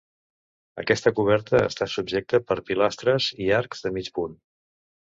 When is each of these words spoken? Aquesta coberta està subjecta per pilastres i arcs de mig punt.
Aquesta 0.83 1.13
coberta 1.19 1.61
està 1.67 1.89
subjecta 1.97 2.43
per 2.49 2.59
pilastres 2.71 3.31
i 3.47 3.55
arcs 3.61 3.87
de 3.89 3.97
mig 4.01 4.15
punt. 4.19 4.39